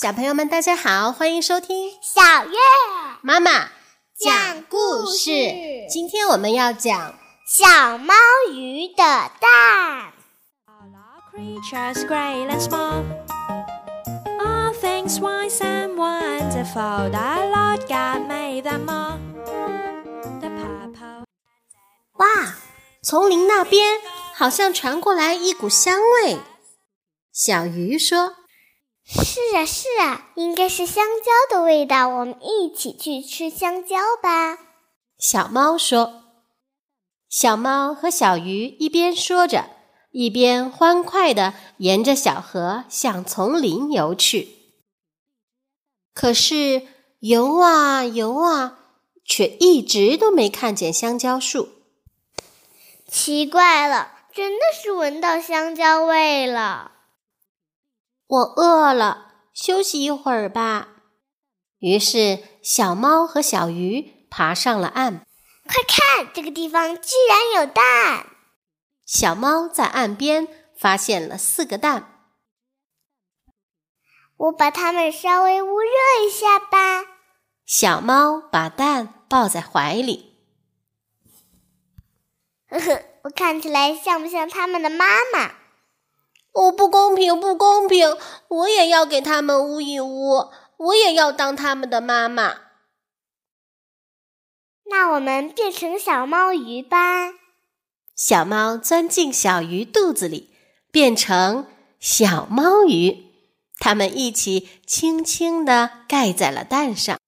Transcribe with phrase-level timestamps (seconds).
[0.00, 2.56] 小朋友们，大家好，欢迎收听小月
[3.22, 3.68] 妈妈
[4.18, 5.30] 讲故事。
[5.88, 7.14] 今天我们要讲
[7.46, 8.14] 小猫
[8.52, 8.94] 鱼的
[9.40, 10.12] 蛋。
[11.34, 13.02] creatures great and small.
[14.38, 17.10] All things wise and wonderful.
[17.10, 19.18] The Lord God made them all.
[20.40, 21.24] The purple.
[22.18, 22.54] 哇，
[23.02, 24.00] 丛林那边
[24.36, 26.38] 好像传过来一股香味。
[27.32, 28.34] 小鱼说
[29.04, 32.08] 是啊，是啊，应该是香蕉的味道。
[32.08, 34.58] 我们一起去吃香蕉吧。
[35.18, 36.22] 小猫说。
[37.28, 39.70] 小猫和小鱼一边说着，
[40.10, 44.48] 一边欢快地沿着小河向丛林游去。
[46.12, 46.86] 可是
[47.20, 48.78] 游啊游啊，
[49.24, 51.68] 却一直都没看见香蕉树。
[53.06, 56.90] 奇怪了，真的是闻到香蕉味了。
[58.26, 60.88] 我饿了，休息一会儿吧。
[61.78, 65.24] 于是，小猫和小鱼爬上了岸。
[65.68, 68.26] 快看，这个地方居然有蛋！
[69.06, 72.26] 小猫在岸边发现了四个蛋。
[74.36, 77.04] 我把它们稍微捂热一下吧。
[77.64, 80.40] 小猫把蛋抱在怀里。
[82.68, 85.54] 呵呵，我看起来像不像他们的妈妈？
[86.52, 88.16] 哦，不公平，不公平！
[88.48, 92.54] 我也要给他们捂一捂，我也要当他们的妈妈。
[94.84, 97.32] 那我们变成小猫鱼吧。
[98.14, 100.50] 小猫钻进小鱼肚子里，
[100.92, 101.66] 变成
[101.98, 103.24] 小猫鱼。
[103.78, 107.18] 它们一起轻轻地盖在了蛋上。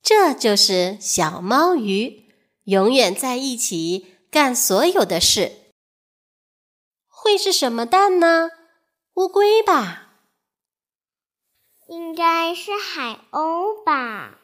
[0.00, 2.32] 这就是小猫鱼，
[2.64, 5.70] 永远在一起干所有的事。
[7.06, 8.50] 会是什么蛋呢？
[9.14, 10.08] 乌龟吧？
[11.86, 14.40] 应该是海鸥吧，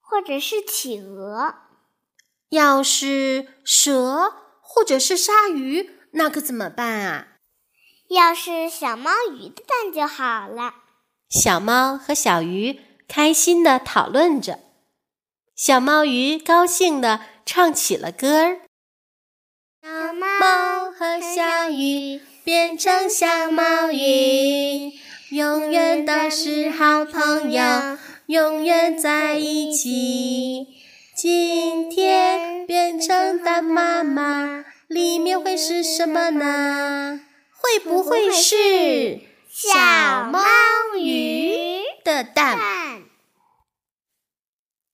[0.00, 1.56] 或者是企鹅。
[2.48, 7.36] 要是蛇或者是鲨鱼，那可怎么办啊？
[8.08, 10.72] 要是小猫鱼的蛋就好了。
[11.28, 14.60] 小猫和小鱼开心的讨论着，
[15.54, 17.20] 小猫鱼高兴地
[17.50, 18.58] 唱起了歌儿。
[19.82, 24.92] 小猫和小鱼变成小猫鱼，
[25.30, 27.62] 永远都是好朋友，
[28.26, 30.66] 永远在一起。
[31.16, 37.18] 今天变成大妈妈，里面会是什么呢？
[37.50, 40.38] 会不会是小猫
[41.00, 42.58] 鱼的蛋？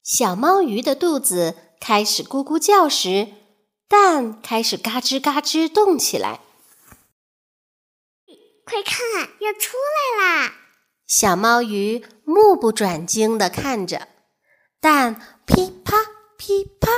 [0.05, 3.29] 小猫鱼的肚子开始咕咕叫时，
[3.87, 6.41] 蛋开始嘎吱嘎吱动起来。
[8.65, 9.77] 快看，要出
[10.17, 10.55] 来啦！
[11.07, 14.09] 小猫鱼目不转睛地看着，
[14.81, 15.99] 蛋噼啪
[16.39, 16.89] 噼啪，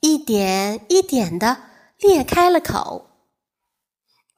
[0.00, 1.68] 一点一点地
[1.98, 3.10] 裂开了口。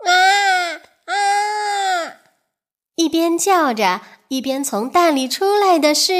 [0.04, 0.74] 啊
[1.06, 2.20] 啊！
[2.96, 6.12] 一边叫着，一边从蛋里出来的是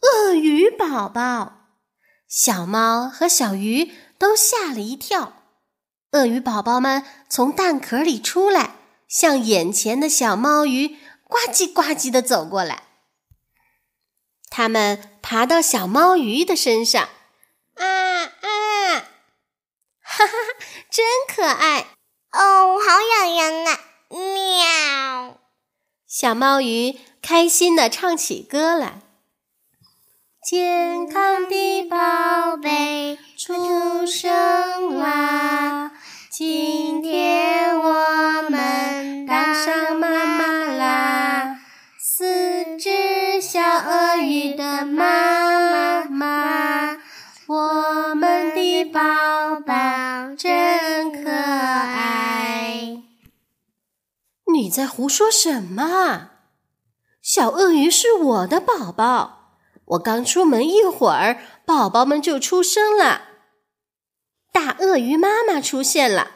[0.00, 1.58] 鳄鱼宝宝。
[2.30, 5.42] 小猫和小鱼都吓了一跳。
[6.12, 8.76] 鳄鱼宝宝们从蛋壳里出来，
[9.08, 10.96] 向眼前的小猫鱼
[11.26, 12.84] 呱唧呱唧地走过来。
[14.48, 17.08] 它们爬到小猫鱼的身上，
[17.74, 18.30] 啊啊！
[20.02, 20.54] 哈哈哈，
[20.88, 21.86] 真可爱
[22.32, 23.80] 哦，好痒痒啊！
[24.08, 25.38] 喵！
[26.06, 29.02] 小猫鱼开心地唱起歌来。
[30.42, 35.92] 健康的宝贝出生啦！
[36.30, 41.58] 今天我们当上妈妈啦！
[41.98, 46.96] 四只小鳄鱼的妈妈，
[47.46, 49.00] 我们的宝
[49.60, 49.74] 宝
[50.38, 53.02] 真可爱。
[54.50, 56.30] 你在胡说什么？
[57.20, 59.39] 小鳄鱼是我的宝宝。
[59.90, 63.22] 我刚出门一会儿，宝宝们就出生了。
[64.52, 66.30] 大鳄鱼妈妈出现了，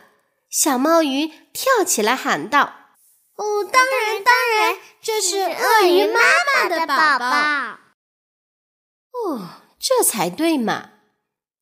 [0.51, 2.73] 小猫鱼跳起来喊道
[3.37, 7.79] ：“哦，当然，当然，这是鳄鱼妈妈的宝宝。”
[9.15, 9.49] 哦，
[9.79, 10.91] 这才对嘛！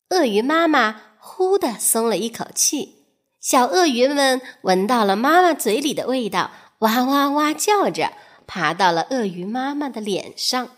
[0.09, 3.05] 鳄鱼妈妈呼的松了一口气，
[3.39, 8.13] 小鳄鱼们闻到了妈妈嘴里的味道，哇哇哇叫着，
[8.47, 10.69] 爬到了鳄鱼妈妈的脸上。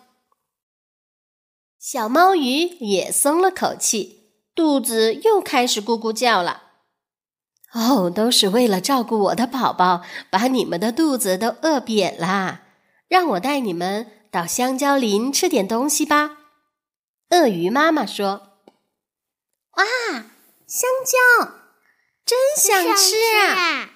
[1.87, 6.63] 小猫鱼也松了口气，肚子又开始咕咕叫了。
[7.73, 10.01] 哦，都是为了照顾我的宝宝，
[10.31, 12.63] 把你们的肚子都饿扁啦。
[13.07, 16.31] 让我带你们到香蕉林吃点东西吧。
[17.29, 18.57] 鳄鱼妈妈说
[19.77, 19.85] ：“哇，
[20.65, 21.51] 香蕉，
[22.25, 23.91] 真想吃啊！”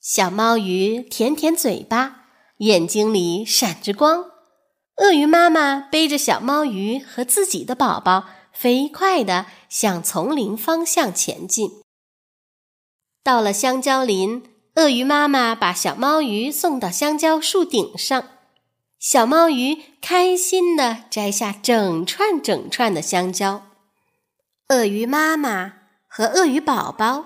[0.00, 2.26] 小猫鱼舔舔嘴巴，
[2.58, 4.30] 眼睛里闪着光。
[5.02, 11.82] 鳄鱼妈妈背着小猫鱼和自己的宝宝，飞快地向丛林方向前进。
[13.24, 14.44] 到了香蕉林，
[14.76, 18.28] 鳄鱼妈妈把小猫鱼送到香蕉树顶上。
[19.00, 23.66] 小猫鱼开心地摘下整串整串的香蕉。
[24.68, 25.72] 鳄鱼妈妈
[26.06, 27.24] 和鳄鱼宝宝、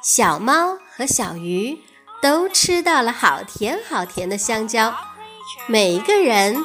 [0.00, 1.80] 小猫和小鱼
[2.22, 4.94] 都吃到了好甜好甜的香蕉，
[5.66, 6.64] 每一个人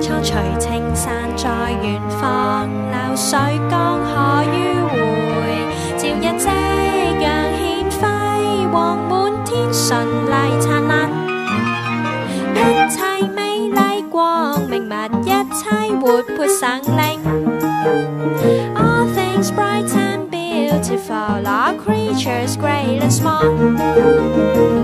[0.00, 1.48] 秋隨青山在
[1.82, 3.36] 遠方，流水
[3.68, 4.54] 江河迂
[4.88, 4.94] 迴，
[5.98, 6.46] 朝日夕
[7.18, 7.26] 陽
[7.58, 8.02] 獻輝
[8.70, 8.74] 煌，
[9.08, 9.12] 滿
[9.44, 10.92] 天順麗燦爛。
[12.54, 12.58] 一
[12.88, 12.96] 切
[13.34, 13.40] 美
[13.70, 14.92] 麗光明，物
[15.24, 15.62] 一切
[16.00, 16.04] 活
[16.36, 17.18] 泼生靈。
[18.76, 24.83] All things bright and beautiful are creatures great and small.